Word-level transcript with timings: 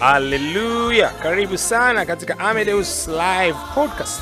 Haleluya! 0.00 1.08
Karibu 1.22 1.58
sana 1.58 2.06
katika 2.06 2.38
Amedeus 2.38 3.08
Live 3.08 3.56
Podcast, 3.74 4.20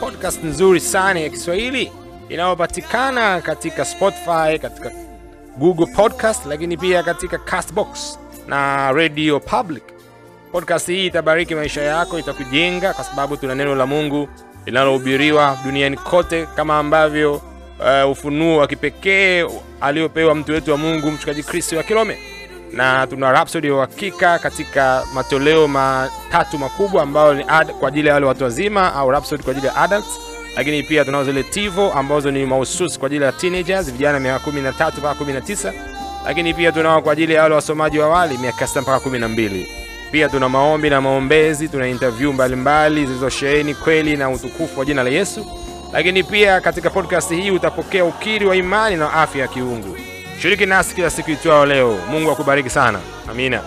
podcast 0.00 0.44
nzuri 0.44 0.80
sana 0.80 1.20
ya 1.20 1.28
Kiswahili 1.28 1.92
inayopatikana 2.28 3.40
katika 3.40 3.84
Spotify, 3.84 4.58
katika 4.62 4.90
Google 5.58 5.86
Podcast, 5.86 6.46
lakini 6.46 6.76
pia 6.76 7.02
katika 7.02 7.38
Castbox 7.38 8.18
na 8.48 8.92
Radio 8.92 9.40
Public. 9.40 9.82
Podcast 10.52 10.86
hii 10.86 11.06
itabariki 11.06 11.54
maisha 11.54 11.82
yako, 11.82 12.18
itakujenga 12.18 12.94
kwa 12.94 13.04
sababu 13.04 13.36
tuna 13.36 13.54
neno 13.54 13.74
la 13.74 13.86
Mungu 13.86 14.28
linalohubiriwa 14.66 15.58
duniani 15.64 15.96
kote, 15.96 16.46
kama 16.56 16.78
ambavyo 16.78 17.34
uh, 18.04 18.10
ufunuo 18.10 18.56
wa 18.58 18.66
kipekee 18.66 19.46
aliopewa 19.80 20.34
mtu 20.34 20.52
wetu 20.52 20.70
wa 20.70 20.76
Mungu 20.76 21.10
mchungaji 21.10 21.42
Kristo 21.42 21.76
wa 21.76 21.82
Kilome 21.82 22.18
na 22.72 23.06
tuna 23.06 23.32
Rhapsody 23.32 23.66
ya 23.68 23.74
uhakika 23.74 24.38
katika 24.38 25.02
matoleo 25.14 25.68
matatu 25.68 26.58
makubwa 26.58 27.02
ambayo 27.02 27.34
ni 27.34 27.44
ad, 27.48 27.72
kwa 27.72 27.88
ajili 27.88 28.08
ya 28.08 28.14
wale 28.14 28.26
watu 28.26 28.44
wazima 28.44 28.94
au 28.94 29.10
Rhapsody 29.10 29.42
kwa 29.42 29.50
ajili 29.50 29.66
ya 29.66 29.76
adults, 29.76 30.20
lakini 30.56 30.82
pia 30.82 31.04
tunao 31.04 31.24
zile 31.24 31.42
Tivo 31.42 31.92
ambazo 31.92 32.30
ni 32.30 32.46
mahususi 32.46 32.98
kwa 32.98 33.06
ajili 33.06 33.24
ya 33.24 33.32
teenagers, 33.32 33.92
vijana 33.92 34.20
miaka 34.20 34.50
13 34.50 34.98
mpaka 34.98 35.24
19, 35.24 35.72
lakini 36.26 36.54
pia 36.54 36.72
tunao 36.72 37.02
kwa 37.02 37.12
ajili 37.12 37.34
ya 37.34 37.42
wale 37.42 37.54
wasomaji 37.54 37.98
wa 37.98 38.06
awali 38.06 38.38
miaka 38.38 38.64
6 38.64 38.80
mpaka 38.82 39.08
12. 39.08 39.66
Pia 40.12 40.28
tuna 40.28 40.48
maombi 40.48 40.90
na 40.90 41.00
maombezi, 41.00 41.68
tuna 41.68 41.88
interview 41.88 42.32
mbalimbali 42.32 43.06
zilizosheheni 43.06 43.74
kweli 43.74 44.16
na 44.16 44.30
utukufu 44.30 44.78
wa 44.80 44.84
jina 44.86 45.02
la 45.02 45.10
Yesu, 45.10 45.46
lakini 45.92 46.22
pia 46.22 46.60
katika 46.60 46.90
podcast 46.90 47.30
hii 47.30 47.50
utapokea 47.50 48.04
ukiri 48.04 48.46
wa 48.46 48.56
imani 48.56 48.96
na 48.96 49.12
afya 49.12 49.42
ya 49.42 49.48
kiungu. 49.48 49.96
Shiriki 50.40 50.66
nasi 50.66 50.94
kila 50.94 51.10
siku 51.10 51.30
itwao 51.30 51.66
leo. 51.66 51.98
Mungu 52.10 52.30
akubariki 52.30 52.70
sana. 52.70 53.00
Amina. 53.30 53.62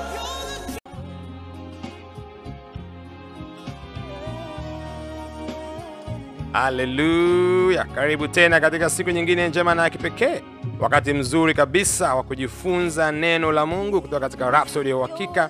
Haleluya! 6.54 7.84
Karibu 7.96 8.28
tena 8.28 8.60
katika 8.60 8.90
siku 8.90 9.10
nyingine 9.10 9.48
njema 9.50 9.76
na 9.76 9.84
ya 9.84 9.90
kipekee, 9.90 10.42
wakati 10.80 11.14
mzuri 11.14 11.54
kabisa 11.54 12.16
wa 12.16 12.24
kujifunza 12.24 13.12
neno 13.12 13.52
la 13.52 13.66
Mungu 13.66 14.02
kutoka 14.02 14.20
katika 14.20 14.52
Rhapsody 14.52 14.90
ya 14.90 14.98
uhakika, 14.98 15.50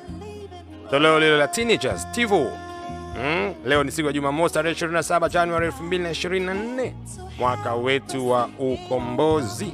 toleo 0.90 1.20
lilo 1.20 1.38
la 1.38 1.48
teenagers 1.48 2.12
Tivo. 2.12 2.52
Mm, 3.24 3.54
leo 3.66 3.84
ni 3.84 3.92
siku 3.92 4.08
ya 4.08 4.14
Jumamosi 4.14 4.54
tarehe 4.54 4.76
27 4.86 5.30
Januari 5.30 5.68
2024 5.68 6.92
mwaka 7.40 7.76
wetu 7.76 8.30
wa 8.30 8.50
ukombozi 8.60 9.74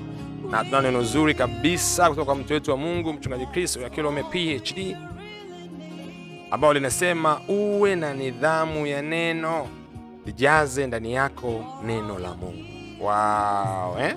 na 0.52 0.64
tuna 0.64 0.81
neno 0.81 1.03
zuri 1.03 1.33
kabisa 1.36 2.09
kutoka 2.09 2.25
kwa 2.25 2.36
mtu 2.36 2.53
wetu 2.53 2.72
wa 2.72 2.78
Mungu 2.78 3.14
mchungaji 3.14 3.45
Kristo 3.45 3.86
akilome 3.86 4.23
PhD 4.23 4.97
ambao 6.52 6.73
linasema 6.73 7.41
uwe 7.47 7.95
na 7.95 8.14
nidhamu 8.14 8.88
ya 8.88 9.02
neno, 9.02 9.67
lijaze 10.25 10.88
ndani 10.88 11.14
yako 11.14 11.66
neno 11.86 12.19
la 12.19 12.33
Mungu. 12.33 12.64
Wow, 13.02 14.00
eh? 14.00 14.16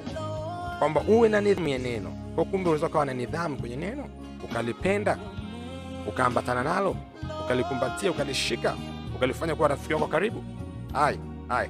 Kwamba 0.78 1.00
uwe 1.08 1.28
na 1.28 1.41
nidhamu 1.41 1.69
ya 1.69 1.78
neno. 1.78 2.11
Kwa 2.34 2.44
kumbe 2.44 2.58
unaweza 2.69 2.86
ukawa 2.86 3.05
na 3.05 3.14
nidhamu 3.14 3.56
kwenye 3.56 3.77
neno, 3.77 4.05
ukalipenda, 4.44 5.19
ukaambatana 6.08 6.62
nalo, 6.62 6.96
ukalikumbatia, 7.44 8.11
ukalishika, 8.11 8.74
ukalifanya 9.17 9.55
kuwa 9.55 9.69
rafiki 9.69 9.94
wako 9.94 10.06
karibu. 10.06 10.44
Hai, 10.92 11.19
hai. 11.48 11.69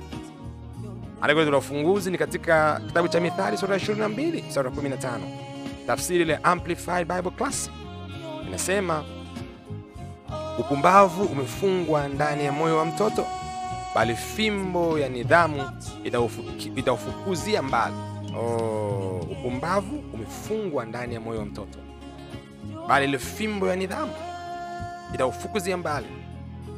Andiko 1.23 1.51
la 1.51 1.57
ufunguzi 1.59 2.11
ni 2.11 2.19
katika 2.19 2.81
kitabu 2.87 3.09
cha 3.09 3.21
Mithali 3.21 3.57
sura 3.57 3.75
ya 3.75 3.81
22 3.81 4.51
sura 4.51 4.71
ya 4.71 4.77
15, 4.77 5.19
tafsiri 5.87 6.23
ile 6.23 6.37
Amplified 6.43 7.09
Bible 7.15 7.31
Classic 7.31 7.73
inasema, 8.49 9.05
upumbavu 10.59 11.25
umefungwa 11.25 12.09
ndani 12.09 12.45
ya 12.45 12.53
moyo 12.53 12.79
wa 12.79 12.85
mtoto, 12.85 13.27
bali 13.95 14.17
fimbo 14.17 14.99
ya 14.99 15.09
nidhamu 15.09 15.71
itaufukuzia 16.77 17.63
mbali. 17.63 17.95
Oh, 18.39 19.27
upumbavu 19.31 20.03
umefungwa 20.15 20.85
ndani 20.85 21.15
ya 21.15 21.21
moyo 21.21 21.39
wa 21.39 21.45
mtoto, 21.47 21.79
bali 22.89 23.07
ile 23.09 23.19
fimbo 23.19 23.69
ya 23.69 23.77
nidhamu 23.77 24.13
itaufukuzia 25.15 25.77
mbali. 25.77 26.07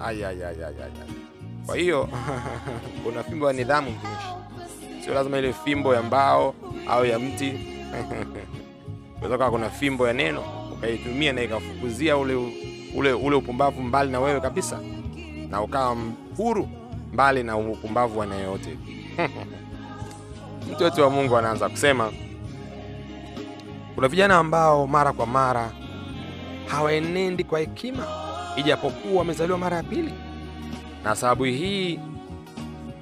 Ay, 0.01 0.27
ay, 0.27 0.45
ay, 0.45 0.65
ay, 0.65 0.75
ay. 0.83 1.24
Kwa 1.67 1.77
hiyo 1.77 2.09
kuna 3.05 3.23
fimbo 3.23 3.47
ya 3.47 3.53
nidhamu 3.53 3.91
mtumishi, 3.91 5.05
sio 5.05 5.15
lazima 5.15 5.39
ile 5.39 5.53
fimbo 5.53 5.95
ya 5.95 6.03
mbao 6.03 6.55
au 6.89 7.07
ya 7.07 7.19
mti. 7.19 7.53
Unaweza 9.23 9.51
kuna 9.51 9.71
fimbo 9.71 10.07
ya 10.07 10.13
neno 10.13 10.43
ukaitumia 10.73 11.33
na 11.33 11.43
ikafukuzia 11.43 12.17
ule, 12.17 12.35
ule, 12.97 13.13
ule 13.13 13.37
upumbavu 13.37 13.83
mbali 13.83 14.11
na 14.13 14.21
wewe 14.21 14.41
kabisa, 14.41 14.81
na 15.51 15.63
ukawa 15.63 15.97
huru 16.37 16.69
mbali 17.13 17.43
na 17.43 17.57
upumbavu 17.57 18.19
wa 18.19 18.27
yoyote. 18.27 18.79
Mtu 20.73 20.85
wetu 20.85 21.01
wa 21.01 21.11
Mungu 21.11 21.37
anaanza 21.37 21.69
kusema 21.69 22.13
kuna 23.95 24.09
vijana 24.09 24.37
ambao 24.39 24.87
mara 24.87 25.13
kwa 25.13 25.27
mara 25.27 25.71
hawaenendi 26.67 27.45
kwa 27.45 27.59
hekima, 27.61 28.07
ijapokuwa 28.57 29.19
wamezaliwa 29.19 29.59
mara 29.59 29.77
ya 29.77 29.83
pili 29.83 30.13
na 31.05 31.15
sababu 31.17 31.45
hii 31.45 32.01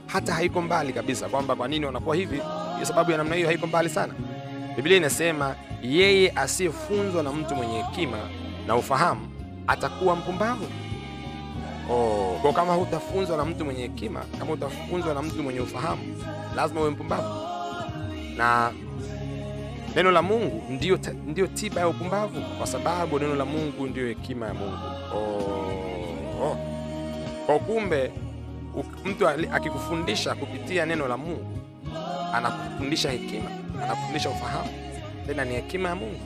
hata 0.07 0.35
haiko 0.35 0.63
mbali 0.63 0.93
kabisa, 0.93 1.29
kwamba 1.29 1.57
kwa 1.57 1.69
nini 1.69 1.87
wanakuwa 1.87 2.17
hivi. 2.17 2.41
Sababu 2.83 3.11
ya 3.11 3.17
namna 3.17 3.35
hiyo 3.35 3.47
haiko 3.49 3.67
mbali 3.67 3.89
sana. 3.89 4.15
Biblia 4.77 4.97
inasema 4.97 5.55
yeye 5.83 6.31
asiyefunzwa 6.31 7.23
na 7.23 7.33
mtu 7.33 7.55
mwenye 7.57 7.83
hekima 7.83 8.19
na 8.67 8.77
ufahamu 8.77 9.29
atakuwa 9.67 10.17
mpumbavu. 10.17 10.67
Oh, 11.91 12.39
kwa 12.43 12.53
kama 12.53 12.75
hutafunzwa 12.75 13.37
na 13.37 13.45
mtu 13.45 13.65
mwenye 13.65 13.83
hekima, 13.83 14.21
kama 14.39 14.53
utafunzwa 14.53 15.15
na 15.15 15.23
mtu 15.23 15.43
mwenye 15.43 15.61
ufahamu, 15.61 16.03
lazima 16.57 16.81
uwe 16.81 16.91
mpumbavu. 16.91 17.35
Na 18.37 18.73
neno 19.97 20.11
la 20.11 20.23
Mungu 20.23 20.63
ndiyo, 20.71 20.99
ndiyo 21.27 21.47
tiba 21.47 21.81
ya 21.81 21.89
upumbavu, 21.89 22.41
kwa 22.59 22.67
sababu 22.67 23.19
neno 23.19 23.35
la 23.35 23.45
Mungu 23.45 23.87
ndiyo 23.87 24.07
hekima 24.07 24.47
ya 24.47 24.55
Mungu. 24.55 24.79
Oh, 25.15 26.45
oh. 26.45 26.72
Kwa 27.47 27.59
kumbe 27.59 28.11
mtu 29.05 29.29
akikufundisha 29.29 30.35
kupitia 30.35 30.87
neno 30.87 31.09
la 31.09 31.17
Mungu 31.17 31.59
anakufundisha 32.35 33.11
hekima, 33.11 33.51
anakufundisha 33.85 34.31
ufahamu, 34.31 34.69
tena 35.27 35.45
ni 35.45 35.55
hekima 35.55 35.89
ya 35.89 35.95
Mungu, 35.95 36.21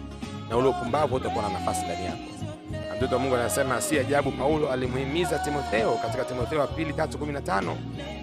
na 0.51 0.57
ule 0.57 0.69
upumbavu 0.69 1.15
utakuwa 1.15 1.43
na 1.45 1.51
nafasi 1.51 1.85
ndani 1.85 2.05
yako. 2.05 2.19
Mtoto 2.97 3.15
wa 3.15 3.21
Mungu 3.21 3.35
anasema 3.35 3.81
si 3.81 3.99
ajabu 3.99 4.31
Paulo 4.33 4.73
alimuhimiza 4.73 5.39
Timotheo 5.39 5.95
katika 5.95 6.25
Timotheo 6.25 6.61
wa 6.61 6.67
pili 6.67 6.93
3:15 6.93 7.75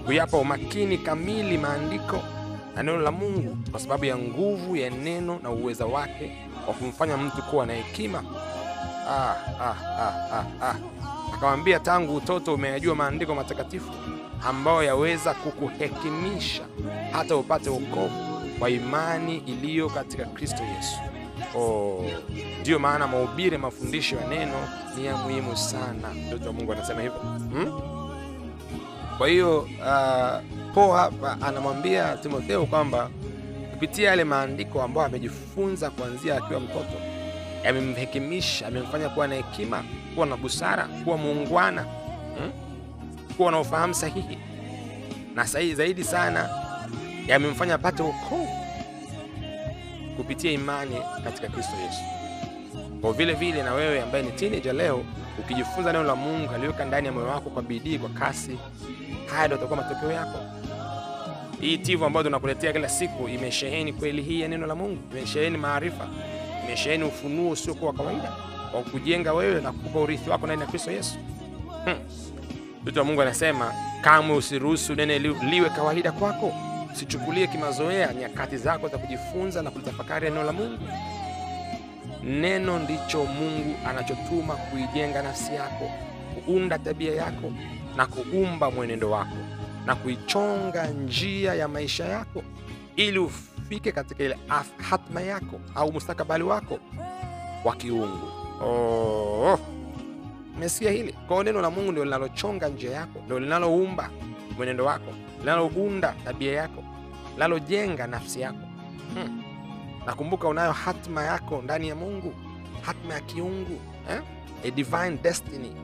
kuyapa 0.05 0.37
umakini 0.37 0.97
kamili 0.97 1.57
maandiko 1.57 2.19
na 2.75 2.83
neno 2.83 2.99
la 2.99 3.11
Mungu 3.11 3.57
kwa 3.71 3.79
sababu 3.79 4.05
ya 4.05 4.17
nguvu 4.17 4.75
ya 4.75 4.89
neno 4.89 5.39
na 5.43 5.49
uweza 5.49 5.85
wake 5.85 6.31
wa 6.67 6.73
kumfanya 6.73 7.17
mtu 7.17 7.41
kuwa 7.43 7.65
na 7.65 7.73
hekima. 7.73 8.23
ah, 9.09 9.35
ah, 9.61 9.75
ah, 9.99 10.13
ah, 10.33 10.45
ah. 10.61 10.75
Akamwambia, 11.43 11.79
tangu 11.79 12.15
utoto 12.15 12.53
umeyajua 12.53 12.95
maandiko 12.95 13.35
matakatifu 13.35 13.91
ambayo 14.47 14.83
yaweza 14.83 15.33
kukuhekimisha 15.33 16.63
hata 17.11 17.35
upate 17.35 17.69
wokovu 17.69 18.41
kwa 18.59 18.69
imani 18.69 19.37
iliyo 19.37 19.89
katika 19.89 20.25
Kristo 20.25 20.63
Yesu. 20.63 20.95
Ndiyo 22.61 22.79
maana 22.79 23.07
mahubiri, 23.07 23.57
mafundisho 23.57 24.15
ya 24.15 24.27
neno 24.27 24.67
ni 24.97 25.05
ya 25.05 25.17
muhimu 25.17 25.57
sana. 25.57 26.09
Mtoto 26.27 26.45
wa 26.45 26.53
Mungu 26.53 26.71
anasema 26.73 27.01
hivyo 27.01 27.19
hmm? 27.19 27.81
Kwa 29.17 29.27
hiyo 29.27 29.59
uh, 29.59 30.41
Paulo 30.75 30.93
hapa 30.93 31.37
anamwambia 31.41 32.17
Timotheo 32.17 32.65
kwamba 32.65 33.09
kupitia 33.71 34.09
yale 34.09 34.23
maandiko 34.23 34.81
ambayo 34.81 35.07
amejifunza 35.07 35.89
kuanzia 35.89 36.37
akiwa 36.37 36.59
mtoto 36.59 37.12
yamemhekimisha, 37.63 38.67
amemfanya 38.67 39.09
kuwa 39.09 39.27
na 39.27 39.35
hekima, 39.35 39.83
kuwa 40.15 40.25
na 40.25 40.37
busara, 40.37 40.87
kuwa 41.03 41.17
muungwana 41.17 41.81
hmm? 42.37 42.51
kuwa 43.37 43.51
na 43.51 43.59
ufahamu 43.59 43.93
sahihi, 43.93 44.37
na 45.35 45.47
sahihi 45.47 45.75
zaidi 45.75 46.03
sana 46.03 46.49
yamemfanya 47.27 47.75
apate 47.75 48.03
wokovu 48.03 48.47
kupitia 50.17 50.51
imani 50.51 50.95
katika 51.23 51.47
Kristo 51.47 51.73
Yesu. 51.85 52.01
Kwa 53.01 53.13
vile 53.13 53.33
vile 53.33 53.63
na 53.63 53.73
wewe 53.73 54.01
ambaye 54.01 54.23
ni 54.23 54.31
teenager 54.31 54.73
leo, 54.75 55.03
ukijifunza 55.39 55.91
neno 55.93 56.03
la 56.03 56.15
Mungu 56.15 56.53
aliweka 56.53 56.85
ndani 56.85 57.07
ya 57.07 57.13
moyo 57.13 57.27
wako 57.27 57.49
kwa 57.49 57.61
bidii, 57.63 57.97
kwa 57.99 58.09
kasi, 58.09 58.57
haya 59.25 59.47
ndio 59.47 59.57
yatakuwa 59.57 59.77
matokeo 59.83 60.11
yako. 60.11 60.39
Hii 61.61 61.77
tivu 61.77 62.05
ambayo 62.05 62.23
tunakuletea 62.23 62.73
kila 62.73 62.89
siku 62.89 63.29
imesheheni 63.29 63.93
kweli 63.93 64.21
hii 64.21 64.41
ya 64.41 64.47
neno 64.47 64.67
la 64.67 64.75
Mungu, 64.75 64.97
imesheheni 65.11 65.57
maarifa, 65.57 66.07
imesheheni 66.63 67.03
ufunuo 67.03 67.49
usiokuwa 67.51 67.91
wa 67.91 67.97
kawaida 67.97 68.31
wa 68.73 68.81
kujenga 68.81 69.33
wewe 69.33 69.61
na 69.61 69.71
kukupa 69.71 69.99
urithi 69.99 70.29
wako 70.29 70.45
ndani 70.45 70.61
ya 70.61 70.67
Kristo 70.67 70.91
Yesu. 70.91 71.15
Mtu 72.83 72.89
hmm. 72.91 72.97
wa 72.97 73.03
Mungu 73.03 73.21
anasema 73.21 73.73
kamwe 74.01 74.37
usiruhusu 74.37 74.95
nene 74.95 75.19
li, 75.19 75.33
liwe 75.49 75.69
kawaida 75.69 76.11
kwako, 76.11 76.53
usichukulie 76.93 77.47
kimazoea 77.47 78.13
nyakati 78.13 78.57
zako 78.57 78.87
za 78.87 78.97
kujifunza 78.97 79.61
na 79.61 79.71
kulitafakari 79.71 80.29
neno 80.29 80.43
la 80.43 80.51
Mungu. 80.51 80.77
Neno 82.23 82.79
ndicho 82.79 83.25
Mungu 83.25 83.75
anachotuma 83.87 84.55
kuijenga 84.55 85.21
nafsi 85.21 85.55
yako, 85.55 85.91
kuunda 86.45 86.79
tabia 86.79 87.15
yako 87.15 87.51
na 87.97 88.05
kuumba 88.05 88.71
mwenendo 88.71 89.11
wako 89.11 89.37
na 89.85 89.95
kuichonga 89.95 90.87
njia 90.87 91.53
ya 91.53 91.67
maisha 91.67 92.05
yako 92.05 92.43
ili 92.95 93.19
ufike 93.63 93.91
katika 93.91 94.23
ile 94.23 94.37
hatma 94.89 95.21
yako 95.21 95.59
au 95.75 95.93
mustakabali 95.93 96.43
wako 96.43 96.79
wa 97.63 97.75
kiungu. 97.75 98.27
Oh, 98.61 99.59
umesikia 100.55 100.91
hili? 100.91 101.13
Kwa 101.27 101.43
neno 101.43 101.61
la 101.61 101.69
Mungu 101.69 101.91
ndio 101.91 102.03
linalochonga 102.05 102.67
njia 102.69 102.91
yako, 102.91 103.19
ndio 103.25 103.39
linaloumba 103.39 104.09
mwenendo 104.57 104.85
wako, 104.85 105.11
linalounda 105.39 106.15
tabia 106.25 106.53
yako, 106.53 106.83
linalojenga 107.33 108.07
nafsi 108.07 108.41
yako. 108.41 108.67
Hmm. 109.13 109.43
Nakumbuka 110.05 110.47
unayo 110.47 110.71
hatma 110.71 111.23
yako 111.23 111.61
ndani 111.61 111.87
ya 111.89 111.95
Mungu, 111.95 112.33
hatma 112.81 113.13
ya 113.13 113.19
kiungu 113.19 113.79
eh? 114.09 114.21
A 114.65 114.71
divine 114.71 115.17
destiny, 115.23 115.75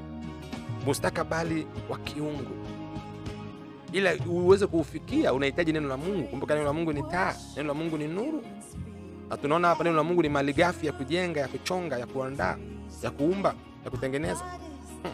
mustakabali 0.86 1.68
wa 1.90 1.98
kiungu. 1.98 2.66
Ila 3.94 4.14
uweze 4.30 4.68
kuufikia 4.68 5.34
unahitaji 5.34 5.72
neno 5.74 5.88
la 5.88 5.98
Mungu. 5.98 6.28
Kumbuka 6.28 6.54
neno 6.54 6.66
la 6.66 6.74
Mungu 6.74 6.94
ni 6.94 7.04
taa, 7.04 7.36
neno 7.58 7.68
la 7.68 7.74
Mungu 7.74 7.98
ni 7.98 8.08
nuru, 8.08 8.44
na 9.30 9.38
tunaona 9.38 9.68
hapa 9.68 9.84
neno 9.84 9.96
la 9.96 10.04
Mungu 10.04 10.22
ni 10.22 10.30
malighafi 10.30 10.86
ya 10.88 10.94
kujenga, 10.94 11.40
ya 11.40 11.48
kuchonga, 11.48 11.98
ya 12.00 12.06
kuandaa, 12.08 12.58
ya 13.04 13.12
kuumba, 13.12 13.54
ya 13.86 13.92
kutengeneza. 13.92 14.44
Hmm. 15.04 15.14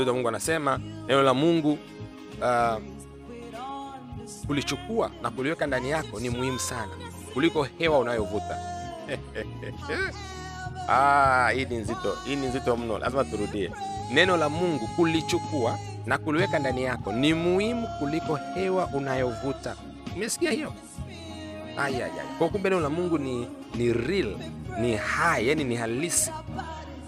Ndio 0.00 0.14
Mungu 0.14 0.28
anasema 0.28 0.80
neno 1.06 1.22
la 1.22 1.34
Mungu 1.34 1.78
uh, 2.40 2.82
kulichukua 4.46 5.10
na 5.22 5.30
kuliweka 5.30 5.66
ndani 5.66 5.90
yako 5.90 6.20
ni 6.20 6.30
muhimu 6.30 6.58
sana 6.58 6.92
kuliko 7.34 7.62
hewa 7.78 7.98
unayovuta. 7.98 8.58
Ah, 10.92 11.50
hii 11.54 11.64
ni 11.64 11.76
nzito, 11.76 12.16
hii 12.24 12.36
ni 12.36 12.46
nzito 12.46 12.76
mno, 12.76 12.98
lazima 12.98 13.24
turudie. 13.24 13.70
Neno 14.12 14.36
la 14.36 14.48
Mungu 14.48 14.86
kulichukua 14.96 15.78
na 16.06 16.18
kuliweka 16.18 16.58
ndani 16.58 16.82
yako 16.82 17.12
ni 17.12 17.34
muhimu 17.34 17.88
kuliko 17.98 18.36
hewa 18.54 18.86
unayovuta. 18.86 19.76
Umesikia 20.16 20.50
hiyo? 20.50 20.72
Ayayay, 21.76 22.10
kwa 22.38 22.48
kumbe 22.48 22.70
neno 22.70 22.82
la 22.82 22.90
Mungu 22.90 23.18
ni, 23.18 23.46
ni 23.74 23.92
real, 23.92 24.36
ni 24.80 24.96
hai, 24.96 25.48
yani 25.48 25.64
ni 25.64 25.76
halisi, 25.76 26.30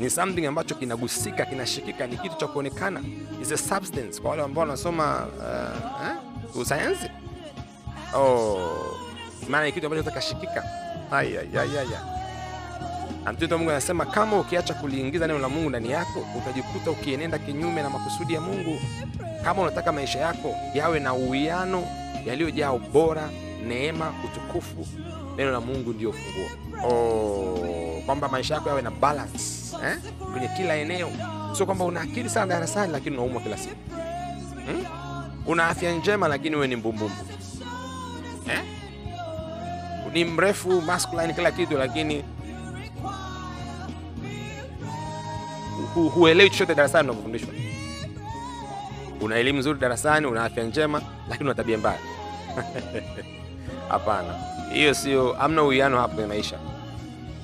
ni 0.00 0.10
something 0.10 0.46
ambacho 0.46 0.74
kinagusika, 0.74 1.44
kinashikika, 1.46 2.06
ni 2.06 2.16
kitu 2.16 2.36
cha 2.36 2.46
kuonekana, 2.46 3.00
is 3.42 3.52
a 3.52 3.56
substance. 3.58 4.20
Kwa 4.20 4.30
wale 4.30 4.42
ambao 4.42 4.60
wanasoma 4.62 5.26
uh, 5.38 6.06
eh, 6.08 6.16
usayansi 6.60 7.10
oh, 8.14 8.96
maana 9.48 9.66
ni 9.66 9.72
kitu 9.72 9.86
ambacho 9.86 10.02
kitakashikika. 10.02 10.64
Ayayayaya. 11.10 12.21
Na 13.24 13.32
mtoto 13.32 13.54
wa 13.54 13.58
Mungu 13.58 13.70
anasema 13.70 14.06
kama 14.06 14.38
ukiacha 14.40 14.74
kuliingiza 14.74 15.26
neno 15.26 15.38
la 15.38 15.48
Mungu 15.48 15.68
ndani 15.70 15.90
yako, 15.90 16.26
utajikuta 16.38 16.90
ukienenda 16.90 17.38
kinyume 17.38 17.82
na 17.82 17.90
makusudi 17.90 18.34
ya 18.34 18.40
Mungu. 18.40 18.78
Kama 19.44 19.62
unataka 19.62 19.92
maisha 19.92 20.18
yako 20.18 20.54
yawe 20.74 21.00
na 21.00 21.14
uwiano, 21.14 21.84
yaliyojaa 22.26 22.72
ubora, 22.72 23.28
neema, 23.68 24.12
utukufu, 24.24 24.86
neno 25.36 25.50
la 25.50 25.60
Mungu 25.60 25.92
ndio 25.92 26.12
funguo. 26.12 26.48
Oh, 26.90 28.02
kwamba 28.06 28.28
maisha 28.28 28.54
yako 28.54 28.68
yawe 28.68 28.82
na 28.82 28.90
balance 28.90 29.42
eh? 29.86 29.98
kwenye 30.32 30.48
kila 30.56 30.76
eneo, 30.76 31.08
sio 31.56 31.66
kwamba 31.66 31.84
una 31.84 32.00
akili 32.00 32.28
sana 32.30 32.46
darasani 32.46 32.92
lakini 32.92 33.16
unaumwa 33.16 33.42
kila 33.42 33.58
siku 33.58 33.74
hmm? 34.66 34.84
Una 35.46 35.68
afya 35.68 35.92
njema 35.92 36.28
lakini 36.28 36.54
wewe 36.56 36.68
ni 36.68 36.76
mbumbumbu 36.76 37.14
eh? 38.52 38.60
Ni 40.12 40.24
mrefu 40.24 40.80
masculine 40.82 41.32
kila 41.34 41.50
kitu 41.52 41.76
lakini 41.78 42.24
hu- 45.94 46.08
huelewi 46.08 46.50
chochote 46.50 46.74
darasani 46.74 47.08
unavyofundishwa. 47.08 47.48
Una 49.20 49.36
elimu 49.36 49.58
nzuri 49.58 49.78
darasani, 49.78 50.26
una 50.26 50.44
afya 50.44 50.64
njema, 50.64 51.02
lakini 51.28 51.46
una 51.48 51.54
tabia 51.54 51.78
mbaya. 51.78 51.98
Hapana, 53.88 54.34
hiyo 54.72 54.94
sio, 54.94 55.32
hamna 55.32 55.62
uwiano 55.62 55.98
hapo 55.98 56.14
kwenye 56.14 56.28
maisha. 56.28 56.58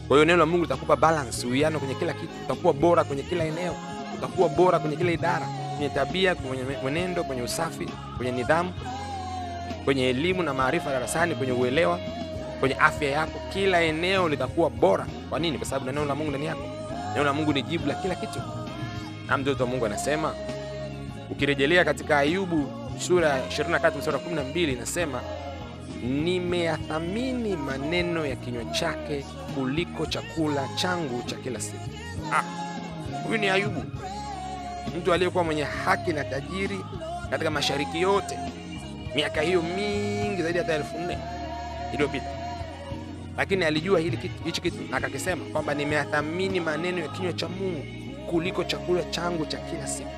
Kwa 0.09 0.17
hiyo 0.17 0.25
neno 0.25 0.39
la 0.39 0.47
Mungu 0.47 0.63
litakupa 0.63 0.97
balance, 0.97 1.47
uwiano 1.47 1.79
kwenye 1.79 1.95
kila 1.95 2.13
kitu. 2.13 2.33
Utakuwa 2.45 2.73
bora 2.73 3.05
kwenye 3.05 3.23
kila 3.23 3.45
eneo, 3.45 3.75
utakuwa 4.19 4.49
bora 4.49 4.79
kwenye 4.79 4.97
kila 4.97 5.13
idara, 5.13 5.47
kwenye 5.77 5.89
tabia, 5.89 6.35
kwenye 6.35 6.63
mwenendo, 6.83 7.25
kwenye 7.25 7.43
usafi, 7.43 7.89
kwenye 8.17 8.33
nidhamu, 8.33 8.73
kwenye 9.85 10.09
elimu 10.09 10.43
na 10.43 10.55
maarifa 10.55 10.91
darasani, 10.91 11.35
kwenye 11.35 11.53
uelewa, 11.53 11.99
kwenye 12.61 12.75
afya 12.75 13.11
yako. 13.11 13.41
Kila 13.53 13.83
eneo 13.83 14.29
litakuwa 14.29 14.71
bora. 14.71 15.07
Kwa 15.31 15.39
nini? 15.39 15.59
Kwa 15.59 15.67
sababu 15.67 15.87
na 15.87 15.93
neno 15.93 16.05
la 16.07 16.15
Mungu 16.15 16.31
ndani 16.31 16.47
yako. 16.47 16.63
Neno 17.13 17.25
la 17.25 17.33
Mungu 17.33 17.53
ni 17.53 17.63
jibu 17.63 17.87
la 17.87 17.95
kila 17.95 18.15
kitu. 18.15 18.41
Na 19.27 19.39
mtoto 19.39 19.65
wa 19.65 19.71
Mungu 19.71 19.87
anasema, 19.87 20.35
ukirejelea 21.31 21.85
katika 21.85 22.19
Ayubu 22.19 22.67
sura 22.99 23.29
ya 23.29 23.47
23 23.47 23.99
mstari 23.99 24.17
wa 24.17 24.23
12 24.23 24.73
inasema, 24.73 25.21
nimeyathamini 26.03 27.57
maneno 27.57 28.27
ya 28.27 28.37
kinywa 28.37 28.65
chake 28.65 29.25
kuliko 29.55 30.07
chakula 30.07 30.69
changu 30.77 31.23
cha 31.23 31.37
kila 31.37 31.61
siku. 31.61 31.89
Ah, 32.33 32.43
huyu 33.25 33.39
ni 33.39 33.49
Ayubu, 33.49 33.83
mtu 34.99 35.13
aliyekuwa 35.13 35.45
mwenye 35.45 35.63
haki 35.65 36.13
na 36.13 36.25
tajiri 36.25 36.81
katika 37.31 37.51
mashariki 37.51 38.01
yote, 38.01 38.39
miaka 39.15 39.41
hiyo 39.41 39.63
mingi 39.63 40.43
zaidi 40.43 40.59
hata 40.59 40.75
elfu 40.75 40.99
nne 40.99 41.19
iliyopita 41.93 42.27
lakini 43.39 43.65
alijua 43.65 44.01
hili 44.01 44.17
kitu, 44.17 44.45
hichi 44.45 44.61
kitu 44.61 44.77
na 44.91 44.97
akakisema 44.97 45.45
kwamba 45.45 45.75
nimeyathamini 45.75 46.61
maneno 46.61 46.99
ya 46.99 47.09
kinywa 47.09 47.33
cha 47.33 47.49
Mungu 47.49 47.83
kuliko 48.31 48.65
chakula 48.65 49.05
changu 49.05 49.47
cha 49.47 49.59
kila 49.59 49.87
siku. 49.87 50.11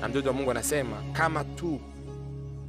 Na 0.00 0.08
mtoto 0.08 0.28
wa 0.28 0.34
Mungu 0.34 0.50
anasema 0.50 1.02
kama 1.12 1.44
tu 1.44 1.80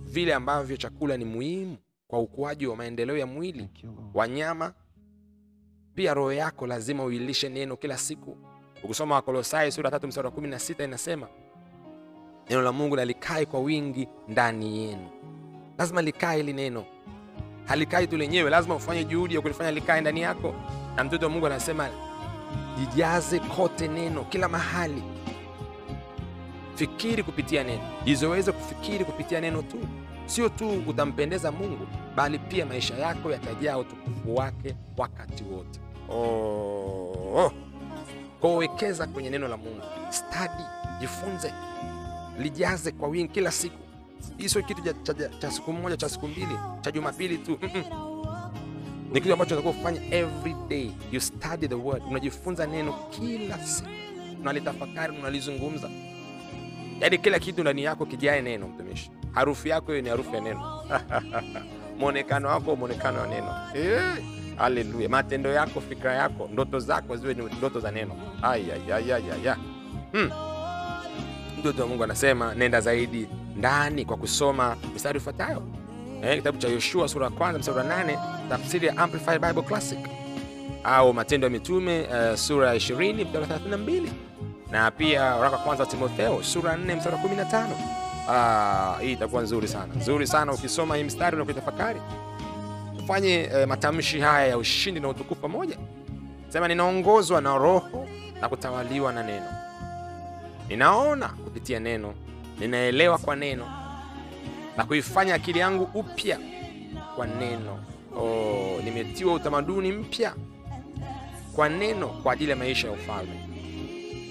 vile 0.03 0.33
ambavyo 0.33 0.77
chakula 0.77 1.17
ni 1.17 1.25
muhimu 1.25 1.77
kwa 2.07 2.19
ukuaji 2.19 2.67
wa 2.67 2.75
maendeleo 2.75 3.17
ya 3.17 3.25
mwili 3.25 3.69
wanyama, 4.13 4.73
pia 5.95 6.13
roho 6.13 6.33
yako 6.33 6.67
lazima 6.67 7.03
uilishe 7.03 7.49
neno 7.49 7.75
kila 7.77 7.97
siku. 7.97 8.37
Ukisoma 8.83 9.15
Wakolosai 9.15 9.71
sura 9.71 9.91
tatu 9.91 10.07
mstari 10.07 10.27
wa 10.27 10.33
16 10.33 10.83
inasema 10.83 11.27
neno 12.49 12.61
la 12.61 12.71
Mungu 12.71 12.95
nalikae 12.95 13.45
kwa 13.45 13.59
wingi 13.59 14.07
ndani 14.27 14.77
yenu. 14.85 15.09
Lazima 15.77 16.01
likae 16.01 16.37
hili 16.37 16.53
neno 16.53 16.85
halikai 17.69 18.07
tu 18.07 18.17
lenyewe, 18.17 18.49
lazima 18.49 18.75
ufanye 18.75 19.03
juhudi 19.03 19.35
ya 19.35 19.41
kulifanya 19.41 19.71
likae 19.71 20.01
ndani 20.01 20.21
yako. 20.21 20.55
Na 20.95 21.03
mtoto 21.03 21.25
wa 21.25 21.31
Mungu 21.31 21.45
anasema 21.45 21.89
jijaze 22.79 23.39
kote 23.39 23.87
neno, 23.87 24.23
kila 24.23 24.47
mahali. 24.49 25.03
Fikiri 26.75 27.23
kupitia 27.23 27.63
neno, 27.63 27.81
jizoweze 28.05 28.51
kufikiri 28.51 29.05
kupitia 29.05 29.41
neno 29.41 29.61
tu. 29.61 29.77
Sio 30.25 30.49
tu 30.49 30.83
utampendeza 30.87 31.51
Mungu, 31.51 31.87
bali 32.15 32.39
pia 32.39 32.65
maisha 32.65 32.95
yako 32.97 33.31
yatajaa 33.31 33.77
utukufu 33.77 34.35
wake 34.35 34.75
wakati 34.97 35.43
wote. 35.43 35.79
Oh. 36.09 37.51
oh. 38.41 38.55
wekeza 38.57 39.07
kwenye 39.07 39.29
neno 39.29 39.47
la 39.47 39.57
Mungu, 39.57 39.81
stadi, 40.09 40.63
jifunze, 40.99 41.53
lijaze 42.39 42.91
kwa 42.91 43.09
wingi 43.09 43.27
kila 43.33 43.51
siku. 43.51 43.88
Hii 44.37 44.49
sio 44.49 44.61
kitu 44.63 44.81
cha, 45.39 45.51
siku 45.51 45.73
moja 45.73 45.97
cha 45.97 46.09
siku 46.09 46.27
mbili 46.27 46.59
cha 46.81 46.91
Jumapili 46.91 47.37
tu. 47.37 47.59
Ni 49.13 49.21
kitu 49.21 49.33
ambacho 49.33 49.55
unatakiwa 49.55 49.73
kufanya 49.73 50.01
every 50.15 50.55
day. 50.69 50.91
You 51.11 51.21
study 51.21 51.67
the 51.67 51.75
word, 51.75 52.03
unajifunza 52.09 52.67
neno 52.67 52.93
kila 53.09 53.57
siku, 53.65 53.89
unalitafakari, 54.41 55.17
unalizungumza, 55.17 55.89
yaani 56.99 57.17
kila 57.17 57.39
kitu 57.39 57.61
ndani 57.61 57.83
yako 57.83 58.05
kijae 58.05 58.41
neno. 58.41 58.67
Mtumishi, 58.67 59.11
harufu 59.31 59.67
yako 59.67 59.91
hiyo 59.91 60.01
ni 60.03 60.09
harufu 60.09 60.35
ya 60.35 60.41
neno 60.41 60.83
mwonekano 61.99 62.47
wako 62.47 62.75
mwonekano 62.75 63.19
wa 63.19 63.27
neno 63.27 63.55
eh, 63.73 64.23
haleluya. 64.55 65.09
Matendo 65.09 65.49
yako, 65.49 65.81
fikra 65.81 66.13
yako, 66.13 66.49
ndoto 66.53 66.79
zako 66.79 67.15
ziwe 67.17 67.33
ni 67.33 67.43
ndoto 67.57 67.79
za 67.79 67.91
neno. 67.91 68.15
Ayayayaya, 68.41 69.57
hmm. 70.11 70.31
Mtoto 71.59 71.81
wa 71.81 71.87
Mungu 71.87 72.03
anasema 72.03 72.55
nenda 72.55 72.81
zaidi 72.81 73.27
ndani 73.59 74.05
kwa 74.05 74.17
kusoma 74.17 74.75
mistari 74.93 75.17
ifuatayo 75.17 75.63
eh, 76.23 76.37
kitabu 76.37 76.57
cha 76.57 76.67
Yoshua 76.67 77.07
sura 77.07 77.25
ya 77.25 77.31
kwanza 77.31 77.59
mstari 77.59 77.77
wa 77.77 77.83
nane 77.83 78.17
tafsiri 78.49 78.87
ya 78.87 78.97
Amplified 78.97 79.41
Bible 79.41 79.61
Classic, 79.61 79.99
au 80.83 81.13
Matendo 81.13 81.47
ya 81.47 81.51
Mitume 81.51 82.01
uh, 82.01 82.35
sura 82.35 82.67
ya 82.69 82.75
20 82.75 83.25
mstari 83.25 83.37
wa 83.53 83.59
32 83.77 84.01
na 84.71 84.91
pia 84.91 85.23
waraka 85.23 85.55
wa 85.57 85.61
kwanza 85.63 85.83
wa 85.83 85.89
Timotheo 85.89 86.43
sura 86.43 86.71
ya 86.71 86.77
4 86.77 86.95
mstari 86.97 87.15
wa 87.15 87.21
15. 87.21 87.65
Ah, 88.31 88.97
hii 89.01 89.11
itakuwa 89.11 89.41
nzuri 89.41 89.67
sana 89.67 89.93
nzuri 89.95 90.27
sana 90.27 90.53
ukisoma 90.53 90.95
hii 90.95 91.03
mstari 91.03 91.37
na 91.37 91.45
kuitafakari. 91.45 92.01
Ufanye 93.03 93.49
uh, 93.53 93.67
matamshi 93.69 94.19
haya 94.19 94.47
ya 94.47 94.57
ushindi 94.57 94.99
na 94.99 95.09
utukufu 95.09 95.41
pamoja. 95.41 95.77
Sema, 96.49 96.67
ninaongozwa 96.67 97.41
na 97.41 97.57
Roho 97.57 98.07
na 98.41 98.49
kutawaliwa 98.49 99.13
na 99.13 99.23
neno, 99.23 99.45
ninaona 100.69 101.27
kupitia 101.29 101.79
neno 101.79 102.13
ninaelewa 102.59 103.17
kwa 103.17 103.35
neno 103.35 103.67
na 104.77 104.85
kuifanya 104.85 105.33
akili 105.35 105.59
yangu 105.59 105.89
upya 105.93 106.39
kwa 107.15 107.27
neno. 107.27 107.79
Oh, 108.17 108.81
nimetiwa 108.83 109.33
utamaduni 109.33 109.91
mpya 109.91 110.33
kwa 111.55 111.69
neno 111.69 112.07
kwa 112.07 112.33
ajili 112.33 112.49
ya 112.49 112.55
maisha 112.55 112.87
ya 112.87 112.93
ufalme. 112.93 113.39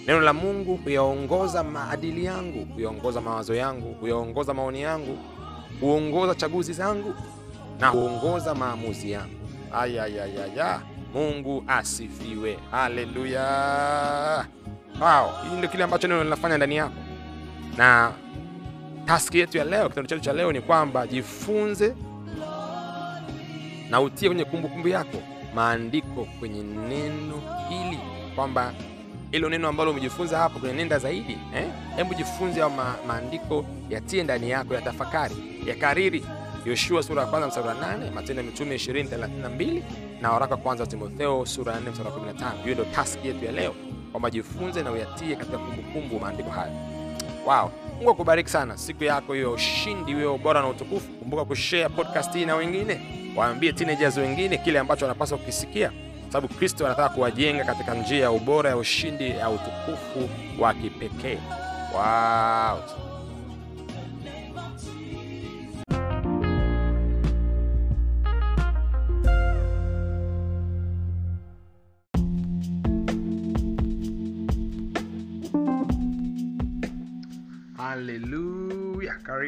Neno 0.06 0.20
la 0.20 0.32
Mungu 0.32 0.76
huyaongoza 0.76 1.64
maadili 1.64 2.24
yangu, 2.24 2.64
huyaongoza 2.74 3.20
mawazo 3.20 3.54
yangu, 3.54 3.94
huyaongoza 4.00 4.54
maoni 4.54 4.82
yangu, 4.82 5.18
huongoza 5.80 6.34
chaguzi 6.34 6.72
zangu 6.72 7.14
na 7.80 7.88
huongoza 7.88 8.54
maamuzi 8.54 9.10
yangu. 9.10 9.34
Ayayayaya, 9.72 10.80
Mungu 11.14 11.64
asifiwe, 11.66 12.58
haleluya! 12.70 14.46
Wow, 15.00 15.30
hii 15.50 15.56
ndio 15.56 15.70
kile 15.70 15.84
ambacho 15.84 16.08
neno 16.08 16.24
linafanya 16.24 16.56
ndani 16.56 16.76
yako, 16.76 16.94
na 17.78 18.12
taski 19.06 19.38
yetu 19.38 19.58
ya 19.58 19.64
leo, 19.64 19.88
kitendo 19.88 20.08
chetu 20.08 20.20
cha 20.20 20.32
leo 20.32 20.52
ni 20.52 20.60
kwamba 20.60 21.06
jifunze 21.06 21.94
na 23.90 24.00
utie 24.00 24.28
kwenye 24.28 24.44
kumbukumbu 24.44 24.88
yako 24.88 25.22
maandiko 25.54 26.24
kwenye 26.38 26.62
neno 26.62 27.42
hili, 27.68 27.98
kwamba 28.34 28.72
ilo 29.32 29.48
neno 29.48 29.68
ambalo 29.68 29.90
umejifunza 29.90 30.38
hapo 30.38 30.58
kwenye 30.58 30.74
nenda 30.74 30.98
zaidi 30.98 31.38
eh? 31.56 32.06
Jifunze 32.16 32.62
au 32.62 32.70
ma, 32.70 32.94
maandiko 33.06 33.64
yatie 33.90 34.22
ndani 34.22 34.50
yako, 34.50 34.74
ya 34.74 34.80
tafakari, 34.82 35.36
ya 35.66 35.74
kariri. 35.74 36.24
Yoshua 36.66 37.02
sura 37.02 37.22
ya 37.22 37.28
kwanza 37.28 37.48
mstari 37.48 37.68
wa 37.68 37.74
8, 37.74 38.12
Matendo 38.14 38.42
ya 38.42 38.48
Mitume 38.50 38.74
20:32 38.76 39.82
na 40.22 40.30
waraka 40.32 40.54
wa 40.54 40.60
kwanza 40.60 40.84
wa 40.84 40.90
Timotheo 40.90 41.46
sura 41.46 41.72
ya 41.72 41.80
4 41.80 41.90
mstari 41.90 42.08
wa 42.08 42.14
15. 42.16 42.62
Hiyo 42.62 42.74
ndio 42.74 42.84
taski 42.84 43.28
yetu 43.28 43.44
ya 43.44 43.52
leo, 43.52 43.74
kwamba 44.12 44.30
jifunze 44.30 44.82
na 44.82 44.90
uyatie 44.92 45.36
katika 45.36 45.58
kumbukumbu 45.58 46.20
maandiko 46.20 46.50
hayo. 46.50 46.97
Wow, 47.48 47.70
Mungu 47.96 48.10
akubariki 48.10 48.50
sana 48.50 48.76
siku 48.76 49.04
yako 49.04 49.34
hiyo, 49.34 49.52
ushindi 49.52 50.14
hiyo 50.14 50.34
ubora 50.34 50.60
na 50.60 50.68
utukufu. 50.68 51.08
Kumbuka 51.12 51.44
kushare 51.44 51.88
podcast 51.88 52.32
hii 52.34 52.44
na 52.44 52.54
wengine, 52.56 53.00
waambie 53.36 53.72
teenagers 53.72 54.16
wengine 54.16 54.58
kile 54.58 54.78
ambacho 54.78 55.04
wanapaswa 55.04 55.38
kukisikia, 55.38 55.92
sababu 56.28 56.54
Kristo 56.54 56.86
anataka 56.86 57.08
kuwajenga 57.08 57.64
katika 57.64 57.94
njia 57.94 58.18
ya 58.20 58.30
ubora 58.30 58.70
ya 58.70 58.76
ushindi 58.76 59.30
ya 59.30 59.50
utukufu 59.50 60.28
wa 60.58 60.74
kipekee. 60.74 61.38
Wow. 61.94 63.07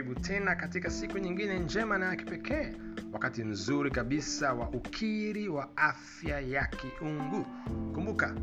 Karibu 0.01 0.21
tena 0.21 0.55
katika 0.57 0.91
siku 0.91 1.19
nyingine 1.19 1.59
njema 1.59 1.99
na 1.99 2.07
ya 2.07 2.17
kipekee, 2.17 2.73
wakati 3.13 3.45
mzuri 3.45 3.91
kabisa 3.91 4.53
wa 4.53 4.69
ukiri 4.71 5.49
wa 5.49 5.77
afya 5.77 6.41
ya 6.41 6.67
kiungu. 6.67 7.47
Kumbuka 7.95 8.35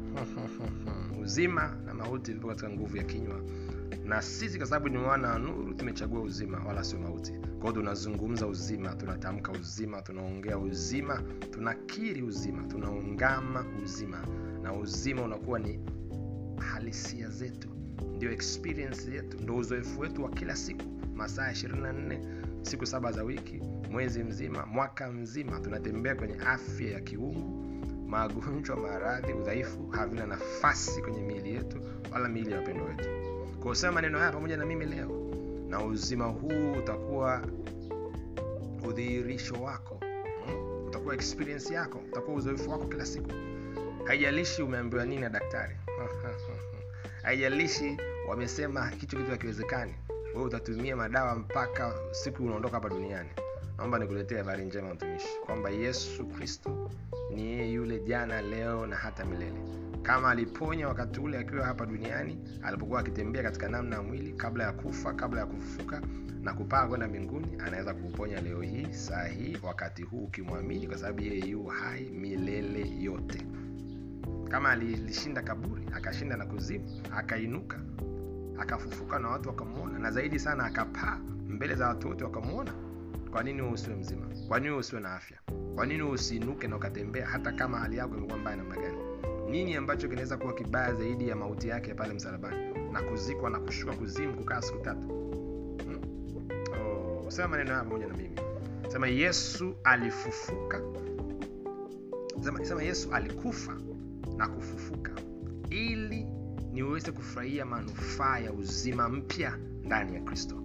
uzima 1.21 1.75
na 1.85 1.93
mauti 1.93 2.33
vipo 2.33 2.47
katika 2.47 2.69
nguvu 2.69 2.97
ya 2.97 3.03
kinywa, 3.03 3.41
na 4.05 4.21
sisi 4.21 4.57
kwa 4.57 4.67
sababu 4.67 4.89
ni 4.89 4.97
wana 4.97 5.29
wa 5.29 5.39
nuru 5.39 5.73
tumechagua 5.73 6.21
uzima 6.21 6.59
wala 6.67 6.83
sio 6.83 6.99
mauti. 6.99 7.33
kwao 7.61 7.73
tunazungumza 7.73 8.47
uzima, 8.47 8.95
tunatamka 8.95 9.51
uzima, 9.51 10.01
tunaongea 10.01 10.57
uzima, 10.57 11.23
tunakiri 11.51 12.21
uzima, 12.21 12.63
tunaungama 12.63 13.65
uzima, 13.83 14.27
na 14.63 14.73
uzima 14.73 15.21
unakuwa 15.21 15.59
ni 15.59 15.79
halisia 16.59 17.29
zetu 17.29 17.69
ndio 18.15 18.31
experience 18.31 19.11
yetu, 19.11 19.37
ndio 19.43 19.55
uzoefu 19.57 19.99
wetu 19.99 20.23
wa 20.23 20.29
kila 20.29 20.55
siku, 20.55 20.83
masaa 21.17 21.51
24 21.51 22.19
siku 22.61 22.85
saba 22.85 23.11
za 23.11 23.23
wiki, 23.23 23.61
mwezi 23.91 24.23
mzima, 24.23 24.65
mwaka 24.65 25.11
mzima, 25.11 25.59
tunatembea 25.59 26.15
kwenye 26.15 26.35
afya 26.35 26.91
ya 26.91 27.01
kiungu. 27.01 27.63
Magonjwa, 28.07 28.77
maradhi, 28.77 29.33
udhaifu 29.33 29.87
havina 29.87 30.25
nafasi 30.25 31.01
kwenye 31.01 31.21
miili 31.21 31.55
yetu 31.55 31.77
wala 32.11 32.29
miili 32.29 32.51
ya 32.51 32.57
wapendo 32.57 32.83
wetu. 32.85 33.09
kusema 33.49 33.71
usema 33.71 33.91
maneno 33.93 34.19
haya 34.19 34.31
pamoja 34.31 34.57
na 34.57 34.65
mimi 34.65 34.85
leo, 34.85 35.31
na 35.69 35.83
uzima 35.85 36.25
huu 36.25 36.71
utakuwa 36.71 37.41
udhihirisho 38.87 39.55
wako, 39.55 39.99
hmm? 40.45 40.87
utakuwa 40.87 41.13
experience 41.15 41.73
yako, 41.73 41.97
utakuwa 42.11 42.37
uzoefu 42.37 42.71
wako 42.71 42.85
kila 42.87 43.05
siku. 43.05 43.31
Haijalishi 44.05 44.61
umeambiwa 44.61 45.05
nini 45.05 45.21
na 45.21 45.29
daktari 45.29 45.75
haijalishi 47.23 47.97
wamesema 48.27 48.87
hicho 48.89 49.17
kitu 49.17 49.31
hakiwezekani, 49.31 49.93
wewe 50.37 50.47
utatumia 50.47 50.95
madawa 50.95 51.35
mpaka 51.35 51.93
siku 52.11 52.43
unaondoka 52.45 52.73
hapa 52.75 52.89
duniani. 52.89 53.29
Naomba 53.77 53.99
nikuletee 53.99 54.37
habari 54.37 54.65
njema 54.65 54.93
mtumishi, 54.93 55.27
kwamba 55.45 55.69
Yesu 55.69 56.25
Kristo 56.25 56.91
ni 57.35 57.45
yeye 57.45 57.71
yule 57.71 57.99
jana, 57.99 58.41
leo 58.41 58.87
na 58.87 58.95
hata 58.95 59.25
milele. 59.25 59.61
Kama 60.01 60.31
aliponya 60.31 60.87
wakati 60.87 61.19
ule 61.19 61.37
akiwa 61.37 61.65
hapa 61.65 61.85
duniani, 61.85 62.39
alipokuwa 62.63 62.99
akitembea 62.99 63.43
katika 63.43 63.69
namna 63.69 63.95
ya 63.95 64.01
mwili, 64.01 64.33
kabla 64.33 64.63
ya 64.63 64.71
kufa, 64.71 65.13
kabla 65.13 65.39
ya 65.39 65.45
kufufuka 65.45 66.01
na 66.41 66.53
kupaa 66.53 66.87
kwenda 66.87 67.07
mbinguni, 67.07 67.47
anaweza 67.65 67.93
kuponya 67.93 68.41
leo 68.41 68.61
hii, 68.61 68.87
saa 68.93 69.27
hii, 69.27 69.57
wakati 69.63 70.03
huu, 70.03 70.23
ukimwamini, 70.23 70.87
kwa 70.87 70.97
sababu 70.97 71.21
yeye 71.21 71.49
yu 71.49 71.63
hai 71.65 72.03
milele 72.03 72.89
yote 73.01 73.45
kama 74.49 74.69
alilishinda 74.71 75.41
kaburi 75.41 75.83
akashinda 75.93 76.37
na 76.37 76.45
kuzimu 76.45 77.01
akainuka 77.17 77.79
akafufuka 78.59 79.19
na 79.19 79.27
watu 79.29 79.49
wakamwona 79.49 79.99
na 79.99 80.11
zaidi 80.11 80.39
sana 80.39 80.63
akapaa 80.65 81.17
mbele 81.47 81.75
za 81.75 81.87
watu 81.87 82.07
wote 82.07 82.23
wakamwona. 82.23 82.73
Kwa 83.31 83.43
nini 83.43 83.61
wewe 83.61 83.73
usiwe 83.73 83.95
mzima? 83.95 84.25
Kwa 84.47 84.57
nini 84.59 84.69
wewe 84.69 84.79
usiwe 84.79 85.01
na 85.01 85.15
afya? 85.15 85.37
Kwa 85.75 85.85
nini 85.85 86.01
wewe 86.01 86.13
usiinuke 86.15 86.67
na 86.67 86.75
ukatembea 86.75 87.27
hata 87.27 87.51
kama 87.51 87.79
hali 87.79 87.97
yako 87.97 88.17
imekuwa 88.17 88.37
mbaya 88.39 88.57
namna 88.57 88.75
gani? 88.75 88.97
Nini 89.49 89.75
ambacho 89.75 90.07
kinaweza 90.07 90.37
kuwa 90.37 90.53
kibaya 90.53 90.93
zaidi 90.93 91.27
ya 91.29 91.35
mauti 91.35 91.67
yake 91.67 91.93
pale 91.93 92.13
msalabani? 92.13 92.73
Na 92.91 93.01
kuzikwa 93.01 93.49
na 93.49 93.59
kushuka 93.59 93.93
kuzimu 93.93 94.33
kukaa 94.37 94.61
siku 94.61 94.79
tatu? 94.79 95.07
Hmm? 95.83 96.01
oh, 97.27 97.31
sema 97.31 97.47
maneno 97.47 97.69
haya 97.71 97.83
pamoja 97.83 98.07
na 98.07 98.13
mimi. 98.13 98.35
Sema 98.89 99.07
yesu 99.07 99.75
alifufuka. 99.83 100.81
Sema, 102.43 102.65
sema 102.65 102.83
yesu 102.83 103.09
alikufa 103.13 103.77
na 104.37 104.47
kufufuka 104.47 105.06
niweze 106.77 107.11
kufurahia 107.11 107.65
manufaa 107.65 108.39
ya 108.39 108.53
uzima 108.53 109.09
mpya 109.09 109.57
ndani 109.83 110.15
ya 110.15 110.21
kristo. 110.21 110.63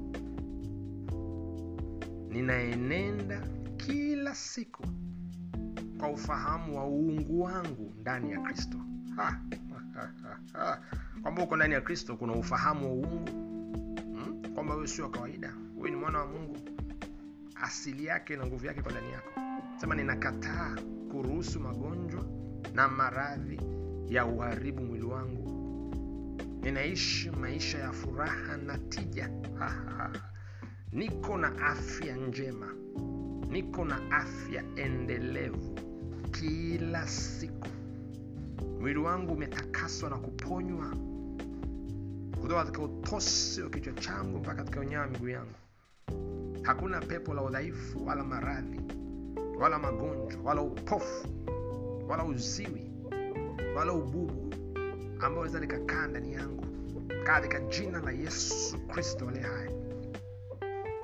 Ninaenenda 2.28 3.46
kila 3.76 4.34
siku 4.34 4.82
kwa 5.98 6.08
ufahamu 6.10 6.76
wa 6.78 6.86
uungu 6.86 7.42
wangu 7.42 7.94
ndani 8.00 8.30
ya 8.32 8.40
kristo. 8.40 8.78
Kwamba 11.22 11.42
uko 11.42 11.56
ndani 11.56 11.74
ya 11.74 11.80
kristo 11.80 12.16
kuna 12.16 12.32
ufahamu 12.32 12.86
wa 12.86 12.92
uungu. 12.94 13.30
Hmm? 14.16 14.54
kwamba 14.54 14.74
huyo 14.74 14.86
sio 14.86 15.04
wa 15.04 15.10
kawaida. 15.10 15.54
Huyu 15.76 15.90
ni 15.90 15.96
mwana 15.96 16.18
wa 16.18 16.26
mungu. 16.26 16.56
Asili 17.54 18.04
yake 18.04 18.36
na 18.36 18.46
nguvu 18.46 18.66
yake 18.66 18.82
kwa 18.82 18.92
ndani 18.92 19.12
yako. 19.12 19.30
Sema 19.80 19.94
ninakataa 19.94 20.76
kuruhusu 21.10 21.60
magonjwa 21.60 22.24
na 22.74 22.88
maradhi 22.88 23.60
ya 24.08 24.26
uharibu 24.26 24.82
mwili 24.82 25.04
wangu 25.04 25.51
ninaishi 26.62 27.30
maisha 27.30 27.78
ya 27.78 27.92
furaha 27.92 28.56
na 28.56 28.78
tija. 28.78 29.30
Niko 30.92 31.38
na 31.38 31.58
afya 31.66 32.16
njema. 32.16 32.74
Niko 33.50 33.84
na 33.84 34.10
afya 34.10 34.64
endelevu. 34.76 35.78
Kila 36.30 37.06
siku. 37.08 37.68
Mwili 38.80 38.98
wangu 38.98 39.32
umetakaswa 39.32 40.10
na 40.10 40.16
kuponywa. 40.16 40.96
Kutoka 42.40 42.64
katika 42.64 42.82
utosi 42.82 43.62
wa 43.62 43.70
kichwa 43.70 43.92
changu 43.92 44.38
mpaka 44.38 44.54
katika 44.56 44.80
unyawa 44.80 45.06
miguu 45.06 45.28
yangu. 45.28 45.54
Hakuna 46.62 47.00
pepo 47.00 47.34
la 47.34 47.42
udhaifu 47.42 48.06
wala 48.06 48.24
maradhi 48.24 48.80
wala 49.58 49.78
magonjwa 49.78 50.42
wala 50.44 50.62
upofu 50.62 51.28
wala 52.08 52.24
uziwi 52.24 52.90
wala 53.76 53.92
ububu 53.92 54.54
ambao 55.22 55.42
weza 55.42 55.60
likakaa 55.60 56.06
ndani 56.06 56.32
yangu. 56.32 56.64
Katika 57.24 57.60
jina 57.60 58.00
la 58.00 58.10
yesu 58.12 58.78
kristo 58.78 59.28
aliye 59.28 59.44
hai. 59.44 59.70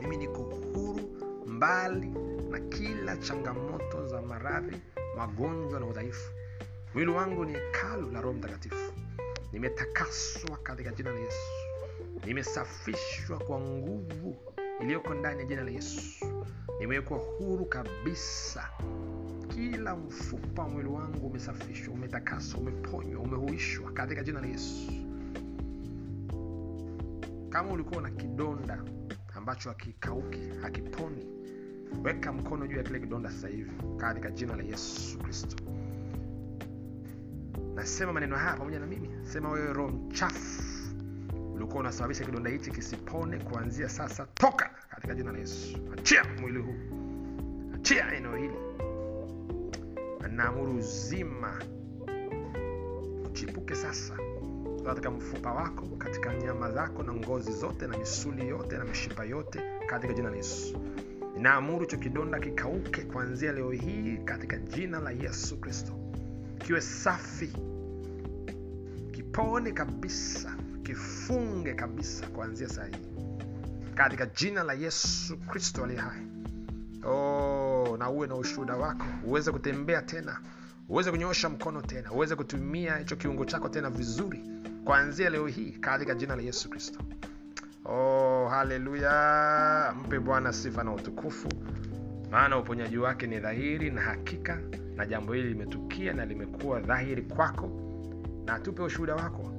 Mimi 0.00 0.16
niko 0.16 0.42
huru 0.42 1.00
mbali 1.46 2.06
na 2.50 2.60
kila 2.60 3.16
changamoto 3.16 4.06
za 4.06 4.22
maradhi 4.22 4.76
magonjwa 5.16 5.80
na 5.80 5.86
udhaifu. 5.86 6.30
Mwili 6.94 7.10
wangu 7.10 7.44
ni 7.44 7.52
hekalu 7.52 8.10
la 8.10 8.20
roho 8.20 8.34
mtakatifu. 8.38 8.92
Nimetakaswa 9.52 10.56
katika 10.62 10.90
jina 10.90 11.10
la 11.10 11.18
yesu. 11.20 11.50
Nimesafishwa 12.26 13.38
kwa 13.38 13.60
nguvu 13.60 14.36
iliyoko 14.80 15.14
ndani 15.14 15.38
ya 15.40 15.44
jina 15.46 15.62
la 15.64 15.70
yesu. 15.70 16.00
Nimewekwa 16.80 17.18
huru 17.18 17.64
kabisa 17.66 18.68
kila 19.70 19.96
mfupa 19.96 20.62
wa 20.62 20.68
mwili 20.68 20.88
wangu 20.88 21.26
umesafishwa 21.26 21.94
umetakaswa 21.94 22.60
umeponywa 22.60 23.22
umehuishwa 23.22 23.92
katika 23.92 24.22
jina 24.24 24.40
la 24.40 24.46
yesu. 24.46 24.92
Kama 27.50 27.72
ulikuwa 27.72 28.02
na 28.02 28.10
kidonda 28.10 28.82
ambacho 29.36 29.68
hakikauki 29.68 30.40
hakiponi 30.62 31.26
weka 32.04 32.32
mkono 32.32 32.66
juu 32.66 32.76
ya 32.76 32.82
kile 32.82 33.00
kidonda 33.00 33.30
sasa 33.30 33.48
hivi 33.48 33.70
katika 33.96 34.30
jina 34.30 34.56
la 34.56 34.62
yesu 34.62 35.18
kristo. 35.18 35.56
Nasema 37.74 38.12
maneno 38.12 38.36
haya 38.36 38.56
pamoja 38.56 38.78
na 38.78 38.86
mimi. 38.86 39.08
Sema 39.22 39.50
wewe 39.50 39.72
roho 39.72 39.88
mchafu 39.88 40.62
ulikuwa 41.54 41.80
unasababisha 41.80 42.24
kidonda 42.24 42.50
hichi 42.50 42.70
kisipone 42.70 43.38
kuanzia 43.38 43.88
sasa 43.88 44.26
toka 44.34 44.70
katika 44.90 45.14
jina 45.14 45.32
la 45.32 45.38
yesu. 45.38 45.78
Achia 45.98 46.24
mwili 46.40 46.58
huu. 46.58 46.74
Achia 47.74 48.14
eneo 48.14 48.36
hili 48.36 48.67
naamuru 50.38 50.76
uzima. 50.76 51.58
Uchipuke 53.26 53.74
sasa 53.74 54.16
katika 54.84 55.10
mfupa 55.10 55.52
wako 55.52 55.86
katika 55.98 56.34
nyama 56.34 56.72
zako 56.72 57.02
na 57.02 57.12
ngozi 57.14 57.52
zote 57.52 57.86
na 57.86 57.98
misuli 57.98 58.48
yote 58.48 58.78
na 58.78 58.84
mishipa 58.84 59.24
yote 59.24 59.60
katika 59.86 60.12
jina 60.14 60.30
la 60.30 60.36
yesu. 60.36 60.78
Naamuru 61.38 61.80
hicho 61.80 61.96
kidonda 61.96 62.38
kikauke 62.40 63.02
kuanzia 63.02 63.52
leo 63.52 63.70
hii 63.70 64.16
katika 64.24 64.56
jina 64.56 65.00
la 65.00 65.10
yesu 65.10 65.56
kristo. 65.60 65.92
Kiwe 66.58 66.80
safi 66.80 67.52
kipone 69.12 69.72
kabisa 69.72 70.56
kifunge 70.82 71.74
kabisa 71.74 72.26
kuanzia 72.26 72.68
saa 72.68 72.84
hii. 72.84 73.24
Katika 73.94 74.26
jina 74.26 74.62
la 74.62 74.72
yesu 74.72 75.36
kristo 75.36 75.84
aliye 75.84 76.00
hai. 76.00 76.22
Oh, 77.04 77.67
na 77.96 78.10
uwe 78.10 78.26
na 78.26 78.34
ushuhuda 78.34 78.76
wako. 78.76 79.04
Uweze 79.24 79.52
kutembea 79.52 80.02
tena. 80.02 80.40
Uweze 80.88 81.10
kunyoosha 81.10 81.48
mkono 81.48 81.82
tena. 81.82 82.12
Uweze 82.12 82.36
kutumia 82.36 82.96
hicho 82.96 83.16
kiungo 83.16 83.44
chako 83.44 83.68
tena 83.68 83.90
vizuri. 83.90 84.42
Kuanzia 84.84 85.30
leo 85.30 85.46
hii 85.46 85.70
katika 85.70 86.14
jina 86.14 86.36
la 86.36 86.42
yesu 86.42 86.70
kristo. 86.70 87.00
Oh, 87.84 88.48
haleluya. 88.48 89.94
Mpe 90.04 90.18
bwana 90.18 90.52
sifa 90.52 90.84
na 90.84 90.92
utukufu. 90.92 91.48
Maana 92.30 92.58
uponyaji 92.58 92.98
wake 92.98 93.26
ni 93.26 93.40
dhahiri 93.40 93.90
na 93.90 94.00
hakika 94.00 94.58
na 94.96 95.06
jambo 95.06 95.32
hili 95.32 95.48
limetukia 95.48 96.12
na 96.12 96.24
limekuwa 96.24 96.80
dhahiri 96.80 97.22
kwako. 97.22 97.70
Na 98.46 98.58
tupe 98.60 98.82
ushuhuda 98.82 99.14
wako 99.14 99.52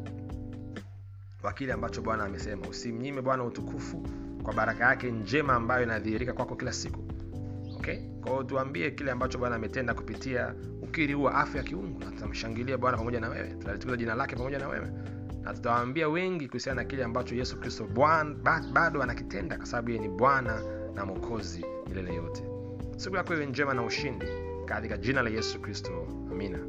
wa 1.43 1.53
kile 1.53 1.73
ambacho 1.73 2.01
bwana 2.01 2.23
amesema. 2.23 2.67
Usimnyime 2.67 3.21
bwana 3.21 3.43
utukufu 3.43 4.07
kwa 4.43 4.53
baraka 4.53 4.85
yake 4.85 5.11
njema 5.11 5.53
ambayo 5.53 5.83
inadhihirika 5.83 6.33
kwako 6.33 6.55
kila 6.55 6.73
siku 6.73 6.99
kwao 8.21 8.43
tuambie 8.43 8.91
kile 8.91 9.11
ambacho 9.11 9.37
bwana 9.37 9.55
ametenda 9.55 9.93
kupitia 9.93 10.55
ukiri 10.81 11.13
huu 11.13 11.23
wa 11.23 11.35
afya 11.35 11.57
ya 11.57 11.63
kiungu 11.67 11.99
na 11.99 12.11
tutamshangilia 12.11 12.77
bwana 12.77 12.97
pamoja 12.97 13.19
na 13.19 13.29
wewe. 13.29 13.47
Tutalitukuza 13.47 13.97
jina 13.97 14.15
lake 14.15 14.35
pamoja 14.35 14.59
na 14.59 14.67
wewe. 14.67 14.87
Na 15.41 15.53
tutawaambia 15.53 16.09
wengi 16.09 16.47
kuhusiana 16.47 16.81
na 16.81 16.87
kile 16.87 17.03
ambacho 17.03 17.35
yesu 17.35 17.59
kristo 17.59 17.87
bado 18.73 19.03
anakitenda 19.03 19.57
kwa 19.57 19.65
sababu 19.65 19.89
yeye 19.89 20.01
ni 20.01 20.09
bwana 20.09 20.61
na 20.95 21.05
mwokozi 21.05 21.65
milele 21.89 22.15
yote. 22.15 22.43
Siku 22.97 23.15
yako 23.15 23.33
iwe 23.33 23.45
njema 23.45 23.73
na 23.73 23.83
ushindi 23.83 24.25
katika 24.65 24.97
jina 24.97 25.21
la 25.21 25.29
yesu 25.29 25.59
kristo. 25.61 26.07
Amina 26.31 26.59